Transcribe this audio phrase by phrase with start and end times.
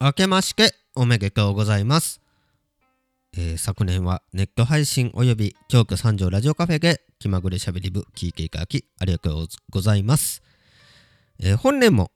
[0.00, 2.20] 明けましておめでとうございます。
[3.36, 10.40] えー昨年はネット配信および京都三条ラジオカフェで気まぐれしゃべり部聞いていただきありがとうございます。
[11.40, 12.12] えー本年も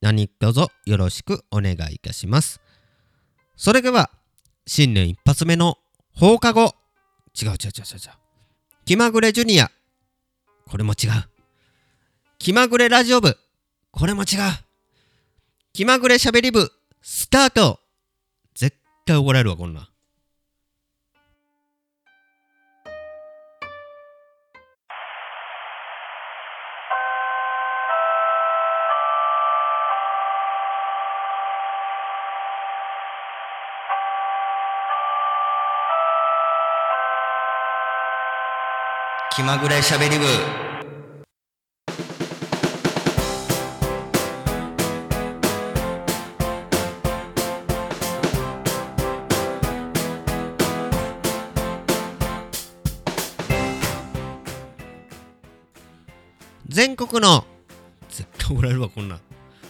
[0.00, 2.62] 何卒よろしくお願いいたします。
[3.56, 4.10] それでは
[4.66, 5.76] 新年一発目の
[6.14, 6.74] 放課後。
[7.40, 8.12] 違う違う違う違う違う。
[8.86, 9.70] 気まぐれジュニア。
[10.66, 11.10] これも違う。
[12.38, 13.36] 気まぐれラジオ部。
[13.90, 14.28] これも違う。
[15.74, 16.72] 気まぐれしゃべり部。
[17.10, 17.80] スタート。
[18.54, 18.76] 絶
[19.06, 19.88] 対怒られるわこんな。
[39.34, 40.67] 気まぐれしゃべり部。
[56.78, 57.44] 全国の
[58.08, 59.18] 絶対おられるわこんな。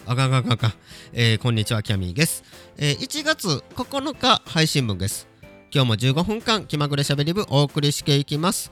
[0.05, 0.73] あかんあかんあかん、
[1.11, 2.43] えーこんにちはキャミーです、
[2.77, 5.27] えー1月9日配信分です。
[5.73, 8.71] 今日も15分間気まぐれしゃべり部お送りしていきます。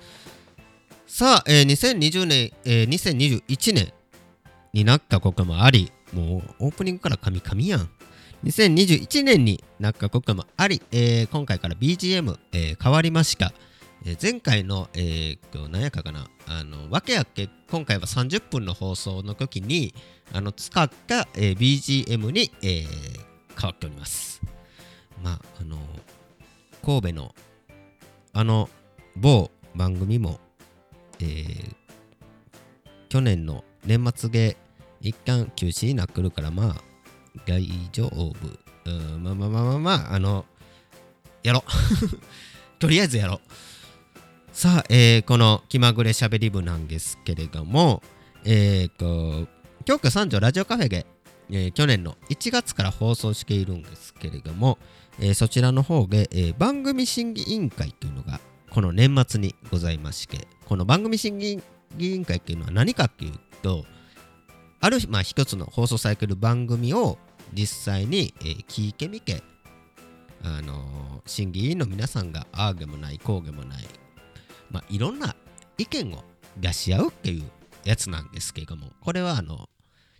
[1.07, 3.91] さあ、えー2020年、えー2021年
[4.71, 7.89] になったこともありもうオープニングから神々やん。
[8.43, 13.51] 2021年になったこともあり、えー今回から BGM、えー変わりました、
[14.05, 16.27] えー前回の、えー、何やかかな？
[16.47, 19.93] あのわけやっけ今回は30分の放送の時に
[20.33, 23.27] あの使った、えー BGM に、えー
[23.59, 24.39] 変わっております。
[25.23, 25.77] まああの
[26.85, 27.33] 神戸の
[28.33, 28.69] あの
[29.15, 30.39] 某番組も、
[31.19, 31.75] えー
[33.09, 34.57] 去年の年末で
[35.01, 36.75] 一旦休止になってるからまあ
[37.45, 38.35] 大丈夫。
[38.85, 40.45] うんまあまあまあまあまああの
[41.43, 41.63] やろ
[42.79, 43.39] とりあえずやろう。
[44.57, 48.01] さあ、えーこの気まぐれしゃべり部なんですけれども
[48.43, 49.47] えっ、と
[49.85, 51.05] 京都三条ラジオカフェで、
[51.51, 54.79] えー去年の1月から放送しているんですけれども、
[55.19, 58.39] えーそちらの方で、えー番組審議委員会というのが
[58.71, 61.61] この年末にございましてこの番組審議
[61.99, 63.85] 委員会っていうのは何かっていうと
[64.79, 67.19] ある、まあ、一つの放送されている番組を
[67.53, 69.43] 実際に、えー聞いてみて
[70.43, 73.85] あのー審議委員の皆さんがああでもないこうでもない
[74.71, 75.35] まあいろんな
[75.77, 76.23] 意見を
[76.57, 77.43] 出し合うっていう
[77.83, 79.69] やつなんですけれどもこれはあの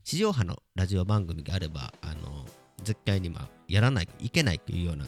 [0.04, 2.46] 地上波のラジオ番組であればあの
[2.84, 5.06] 絶対にまあやらないといけないというような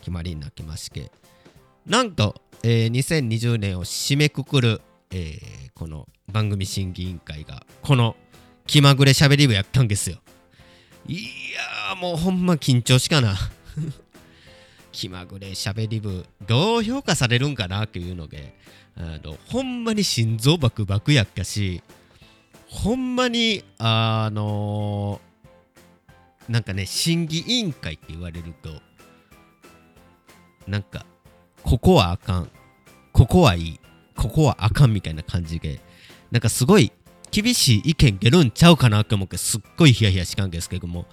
[0.00, 1.10] 決まりになってまして
[1.84, 4.80] なんと、えー2020年を締めくくる、
[5.10, 8.14] えーこの番組審議委員会がこの
[8.66, 10.18] 気まぐれしゃべり部やったんですよ。
[11.08, 13.34] いやーもうほんま緊張しかな。
[14.92, 18.54] 気まぐれしゃべり部どう評価されるんかなっていうので
[18.96, 21.82] あのほんまに心臓バクバクやったし
[22.68, 25.20] ほんまにあの
[26.48, 28.70] なんかね審議委員会って言われると
[30.66, 31.06] なんか
[31.62, 32.50] ここはあかん
[33.12, 33.80] ここはいい
[34.16, 35.80] ここはあかんみたいな感じで
[36.30, 36.92] なんかすごい
[37.30, 41.06] 厳しい意見出るんちゃうかなと思ってすっごいヒヤヒヤしたんですけども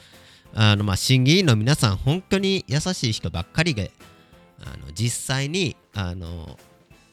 [0.53, 3.91] あのまあ審議委員の皆さん本当に優しい人ばっかりで
[4.61, 6.57] あの実際にあの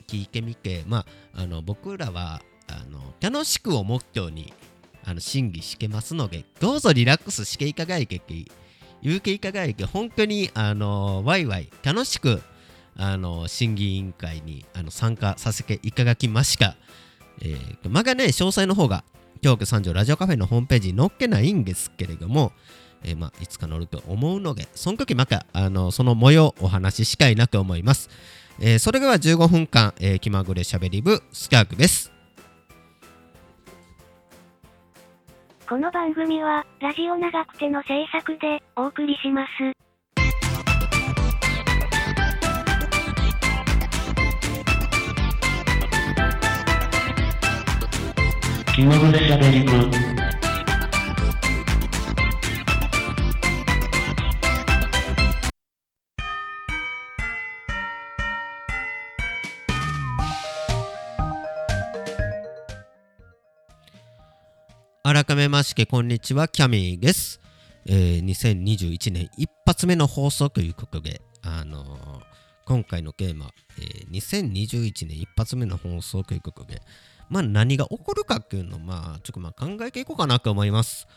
[0.07, 4.53] 聞いてみてまああの僕らはあの楽しくをモットーに
[5.05, 8.21] あの審議してますのでどうぞリラックスしていただいて
[9.03, 12.43] 言うていただいて本当にあのワイワイ楽しく
[12.97, 16.77] あの審議委員会にあの参加させていただきました。
[17.43, 19.05] えー、まだね、詳細の方が、
[19.43, 22.53] 京都三条ラジオカフェのホームページに載っけないんですけれども、
[23.05, 28.11] えーまあ、いつか載ると思うので、その時また、あのその模様お話ししたいなと思います。
[28.61, 32.13] えーそれでは15分間、えー気まぐれしゃべり部、スカークです。
[35.69, 39.77] この番組は、ラジオ長くての制作でお送りします。
[48.77, 50.16] 気まぐれしゃべり部
[65.67, 67.41] して、こんにちは、キャミーです。
[67.87, 72.21] えー2021年一発目の放送ということで、あのー
[72.65, 76.83] 今回のテーマ、えー2021年一発目の放送ということで、
[77.29, 81.09] まあ何が起こるかっていうのを、まあちょっとまあ考えていこうかなと思います。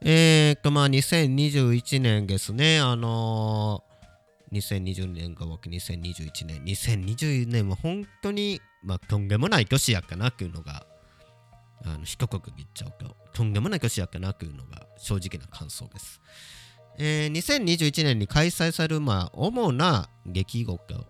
[0.00, 10.86] えー、っと、まあ、2021年ですね、あのー、2020年がわけ2021年、2020年は本当に、まあ、とんでもない年やかなっていうのが、
[11.84, 16.20] あの一言言っちゃうと、とんでもない年やっかなっていうのが正直な感想です。
[16.98, 21.06] えー、2021年に開催される、まあ、主な出来事、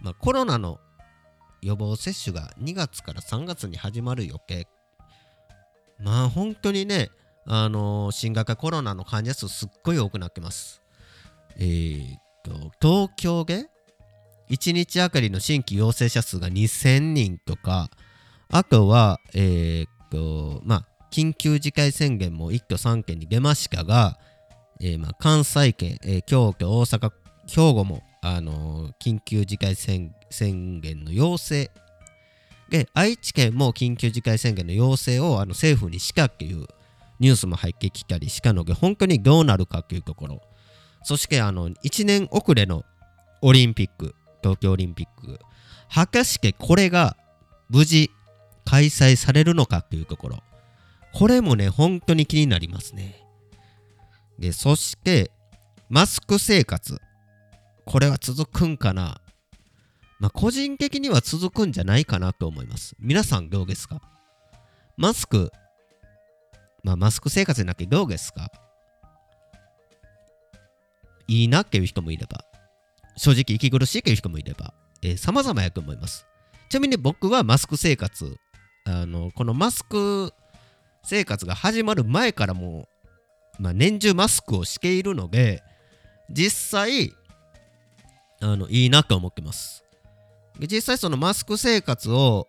[0.00, 0.78] まあ、コロナの
[1.62, 4.68] 予防接種が2月から3月に始まる予定。
[5.98, 7.10] まあ本当にね、
[7.46, 10.82] あのー新型コロナの患者数すっごい多くなってます。
[11.56, 13.70] えーっと、東京で
[14.50, 17.90] 1日あたりの新規陽性者数が2000人とか、
[18.50, 24.18] あとは、えーっと、まあ、緊急事態宣言も1都3県に出ましたが、
[24.80, 27.10] えーまあ、関西圏、えー京都、大阪、
[27.46, 30.12] 兵庫も、あのー緊急事態宣
[30.80, 31.70] 言の要請。
[32.70, 36.66] で愛知県も緊急事態宣言の要請をあの政府にしたっていう
[37.20, 40.40] ニュースも入ってきたりしたので本当にどうなるかっていうところ。
[41.02, 42.82] そしてあの1年遅れの
[43.42, 45.38] オリンピック東京オリンピック。
[45.92, 47.16] 果たしてこれが
[47.68, 48.10] 無事
[48.64, 50.42] 開催されるのかっていうところ。
[51.12, 53.24] これもね本当に気になりますね。
[54.38, 55.30] でそして
[55.88, 57.00] マスク生活。
[57.84, 59.20] これは続くんかな。
[60.18, 62.96] まあ、個人的には続くんじゃないかなと思います。
[62.98, 64.00] 皆さんどうですか？
[64.96, 65.52] マスク、
[66.82, 68.50] まあ、マスク生活になってどうですか？
[71.26, 72.44] いいなっていう人もいれば、
[73.16, 74.72] 正直息苦しいっていう人もいれば、
[75.02, 76.26] えー、様々やと思います。
[76.70, 78.36] ちなみに僕はマスク生活、
[78.84, 80.32] あの、このマスク
[81.02, 82.88] 生活が始まる前からも
[83.58, 85.62] う、まあ、年中マスクをしているので、
[86.30, 87.12] 実際、
[88.40, 89.84] あの、いいなと思ってます。
[90.60, 92.46] 実際そのマスク生活を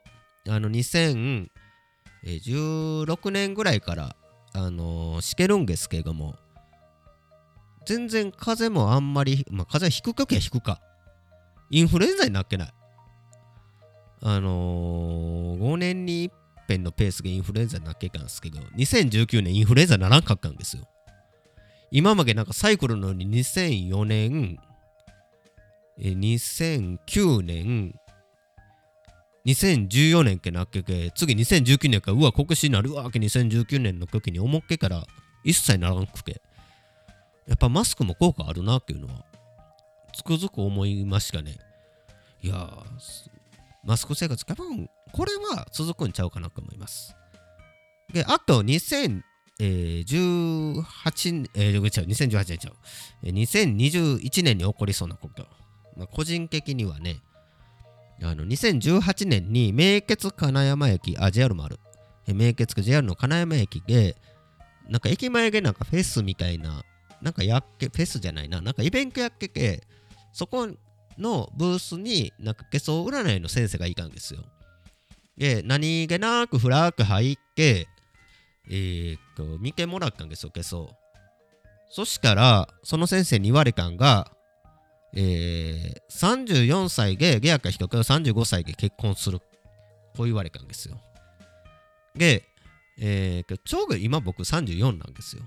[0.48, 1.48] あの2016
[3.32, 4.16] 年ぐらいから
[4.54, 6.36] あのしてるんですけれども
[7.86, 10.80] 全然風邪もあんまり、まあ、風邪ひくときはひくか
[11.72, 12.74] インフルエンザになってない
[14.22, 16.34] あのー5年に一
[16.68, 20.84] 遍のペースでインフルエンザになってたんですけど2019年インフルエンザならんかったんですよ。
[21.92, 24.60] 今までなんかサイクルのように2004年
[26.00, 28.00] え2009年
[29.46, 35.06] 2014年ってなっけけ次2019年かうわ国試になるわけ2019年の時に思っけから
[35.44, 36.42] 一切ならんくて。
[37.48, 39.24] やっぱマスクも効果あるなっていうのは
[40.14, 41.58] つくづく思いましたね。
[42.42, 42.70] いや
[43.86, 44.46] マスク生活。
[44.46, 47.16] 多分これは続くんちゃうかなと思います。
[48.12, 49.24] であと2018年、
[49.60, 53.26] えー、違う2018年ちゃう。
[53.26, 55.46] 2021年に起こりそうなこと。
[55.96, 57.22] まあ、個人的にはね、
[58.22, 61.80] あの2018年に名鉄金山駅、あ、JR もある。
[62.28, 64.16] 名鉄 JR の金山駅で、
[64.90, 66.84] なんか駅前でなんかフェスみたいな、
[67.22, 69.84] なんかやっけ、フェスじゃないな、なんかイベントやっけけ、
[70.34, 70.68] そこ
[71.18, 74.42] のブースになんか化粧占いの先生がいたんですよ。
[75.38, 77.88] で、何気なくフラーク入って、
[78.70, 80.90] えーっと、見てもらったんですよ、化粧。
[81.90, 84.32] そしたら、その先生に言われたんが、
[85.14, 89.40] えー、34歳でゲアか人から35歳で結婚する。
[90.16, 90.98] こう言われたんですよ。
[92.16, 92.44] で、
[93.00, 95.44] えー、ちょうど今僕34なんですよ。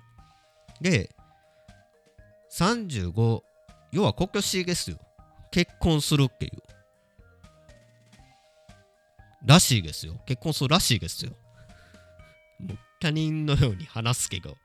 [0.81, 1.11] で、
[2.52, 3.40] 35、
[3.92, 4.99] 要は国しですよ。
[5.50, 6.52] 結婚するっていう。
[9.45, 10.14] らしいですよ。
[10.26, 11.33] 結婚するらしいですよ。
[12.61, 14.57] もう他人のように話すけど。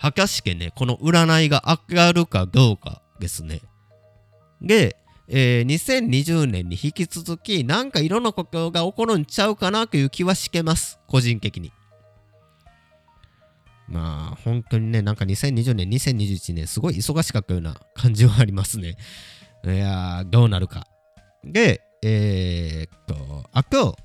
[0.00, 3.62] 果たしてね、この占いが上がるかどうかですね。
[4.60, 4.96] で、
[5.28, 11.00] えー2020年に引き続き、なんかいろんなことが起こるんちゃうかなという気はしてます。
[11.08, 11.72] 個人的に。
[13.88, 18.96] まあ、本当にね、なんか2020年、2021年、すごい忙しかったような感じはありますね。
[19.64, 20.86] いやー、どうなるか。
[21.44, 23.96] で、えー、っと、あと、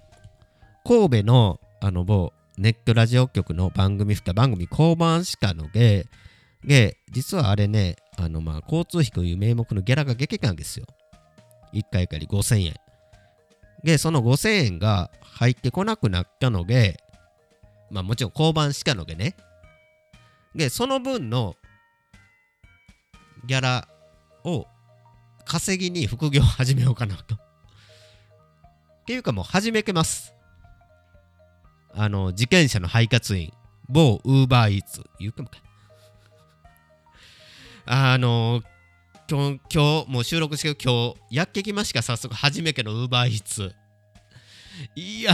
[0.86, 6.08] 神戸の、あの、某、ネットラジオ局の番組、2番組、交番したので、
[6.64, 10.86] で、実はあれね、あの、まあ、交通費という名目のギャラが激たんですよ。
[11.74, 12.74] 1回あたり5000円。
[13.84, 17.02] で、その5000円が入ってこなくなったので、
[17.90, 19.36] まあ、もちろん交番したのでね。
[20.56, 21.56] で、その分の
[23.46, 23.88] ギャラ
[24.44, 24.66] を
[25.46, 27.36] 稼ぎに副業を始めようかなと。
[27.36, 27.38] っ
[29.06, 30.34] ていうかもう始めてます。
[31.96, 33.54] あの、自転車の配達員、
[33.88, 35.58] 某ウーバーイーツ、言うかもか。
[37.86, 38.62] あの、
[39.30, 43.74] 今日、今日、もう収録してる今日、やってきました、早速、初めてのウーバーイーツ。
[44.96, 45.34] いや、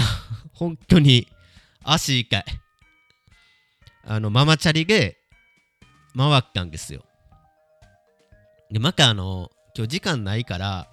[0.54, 1.28] 本当に、
[1.84, 2.46] 足痛い。
[4.06, 5.18] あのママチャリで
[6.16, 7.04] 回ったんですよ。
[8.72, 10.88] でまたあの今日時間ないから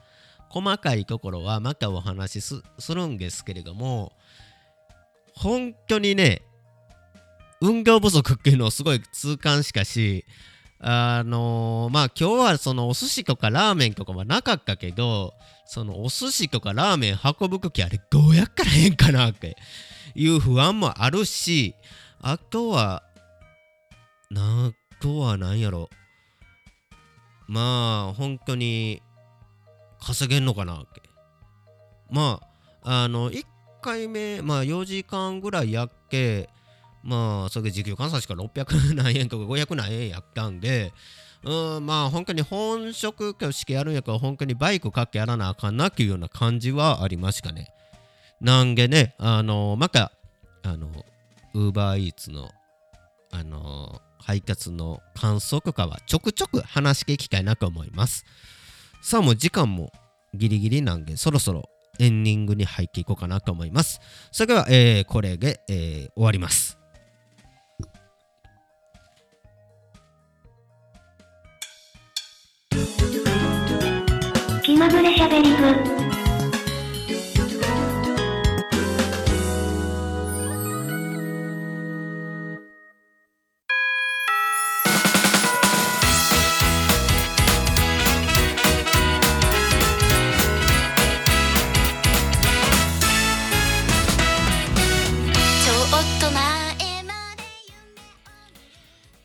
[0.49, 4.13] 細かいところはまたお話しするんですけれども
[5.35, 6.43] 本当にね
[7.61, 10.27] 運動不足っていうのをすごい痛感しかし
[10.81, 15.33] あのーまあ今日はそのお寿司とかラーメンとかはなかったけど
[15.65, 19.57] そのお寿司とかラーメン運ぶ時あれどうやったらええんかなって
[20.15, 21.77] いう不安もあるし
[22.23, 23.03] あとは
[24.31, 25.91] なあとは何やろ。
[27.49, 29.03] まあ本当に
[30.01, 30.85] 稼げんのかな
[32.11, 32.41] ま
[32.83, 33.45] ああの1
[33.83, 36.49] 回目まあ4時間ぐらいやっけ
[37.03, 40.93] まあそれで時給換算しか600 何円とか500何円やったんで
[41.43, 47.73] うんまあ本当に本職としてやるんやから本当にバイクかってやらなあかんなっていうような感じはありましたね。
[48.41, 50.13] なんでねあのまた
[50.63, 50.89] あの
[51.55, 52.51] ウーバーイーツの
[53.31, 58.25] あの配達の感想とかはちょくちょく話していきたいなと思います。
[59.03, 59.91] さあもう時間も
[60.35, 61.63] ギリギリなんでそろそろ
[61.99, 64.01] エンディングに入っていこうかなと思います。
[64.31, 66.82] それでは、えーこれで、えー終わります。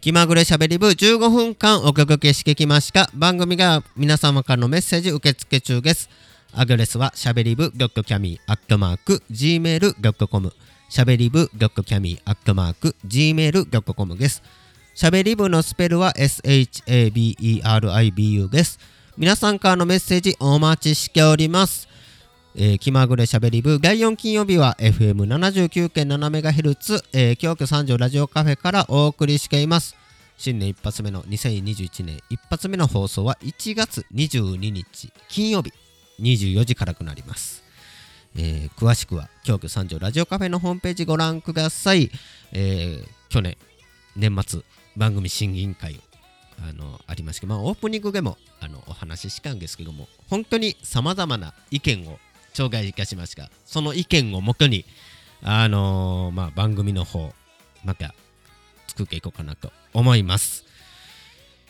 [0.08, 3.10] 気まぐれしゃべり部15分間お届けしてきました。
[3.14, 6.10] 番組が皆様からのメッセージ受付中です。
[6.54, 10.54] アドレスはしゃべり部 .cami アットマーク gmail.com
[10.88, 14.42] しゃべり部 .cami アットマーク gmail.com です。
[14.96, 17.20] しゃべり部のスペルは SHABERIBU
[18.50, 18.80] です。
[19.18, 21.90] 皆さんからのメッセージお待ちしております。
[22.60, 29.96] えー気まぐれしゃべり部第4金曜日は FM79.7MHz、えー、京都三条ラジオカフェからお送りしています。
[30.38, 35.72] 新年一発目の2021年一発目の放送は1月22日金曜日
[36.20, 37.64] 24時からとなります、
[38.36, 42.10] えー詳しくは京都三条ラジオカフェのホームページご覧ください、
[42.54, 43.58] えー去年
[44.16, 44.62] 年末
[44.96, 45.98] 番組審議委員会を
[46.68, 52.18] あのありました、まあ、オープニングでもあのお話ししたんですけども本当にさまざまな意見を
[52.58, 54.84] 頂戴いたしましたその意見をもとに
[55.44, 57.32] あのーまあ、番組の方
[57.84, 58.16] また
[58.88, 60.66] 作っていこうかなと思います。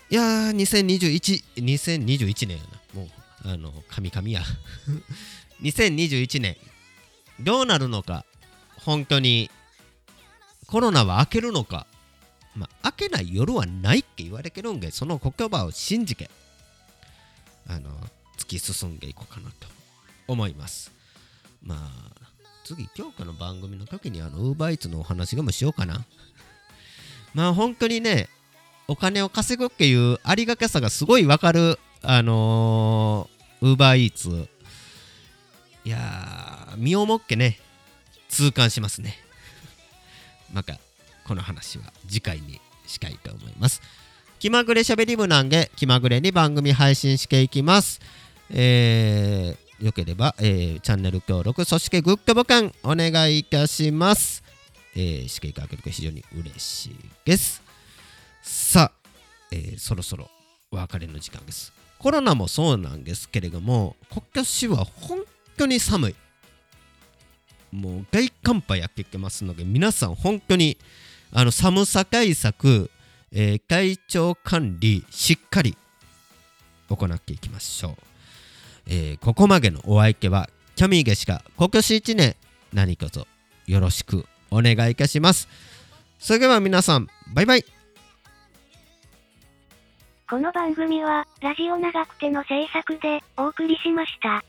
[0.09, 3.01] いやー2021 2021年やな。
[3.01, 3.09] もう
[3.43, 4.41] あの神々や。
[5.61, 6.55] 2021年。
[7.41, 8.23] どうなるのか
[8.85, 9.51] 本当に
[10.67, 11.85] コロナは明けるのか。
[12.55, 16.27] まあ、明けない夜はないって言われてるんで、その言葉を信じて、
[17.67, 17.91] あの、
[18.37, 19.67] 突き進んでいこうかなと
[20.27, 20.91] 思います。
[21.63, 22.17] まあ、
[22.63, 26.05] 次、今日かの番組の時に、あの、ウーバーイーツのお話でもしようかな。
[27.33, 28.29] まあ、本当にね、
[28.87, 33.29] お金を稼ぐっていうありがたさがすごいわかる、あの、
[33.61, 34.49] ウーバーイーツ。
[35.83, 37.59] いや、身をもってね、
[38.29, 39.17] 痛感しますね。
[40.53, 40.79] また、
[41.25, 43.81] この話は次回にしたいと思います。
[44.39, 47.99] 気まぐれしゃべり部なんで気まぐれに番組配信していきます。
[48.49, 54.43] えー、よければ、えーチャンネル登録、そしてグッドボタンお願いいたします。
[54.95, 57.61] えー、していただけると非常に嬉しいです。
[58.41, 59.11] さあ、
[59.51, 60.29] えーそろそろ
[60.71, 61.71] お別れの時間です。
[61.99, 65.19] コロナもそうなんですけれども、今年は本
[65.57, 66.15] 当に寒い。
[67.71, 70.77] もう大寒波やってきてますので、皆さん本当に
[71.31, 72.89] あの寒さ対策、
[73.31, 75.77] えー体調管理しっかり
[76.89, 77.97] 行っていきましょう、
[78.87, 82.35] えーここまでのお相手はキャミーゲしか今年1年
[82.73, 83.25] 何卒
[83.65, 85.47] よろしくお願いいたします
[86.19, 87.65] それでは皆さんバイバイ
[90.29, 94.43] この番組は、ラジオ長くての制作でお送りしました。